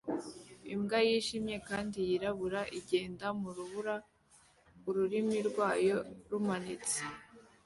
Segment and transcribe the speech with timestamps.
[0.73, 3.95] Imbwa yijimye kandi yirabura igenda mu rubura
[4.87, 5.97] ururimi rwayo
[6.29, 6.99] rumanitse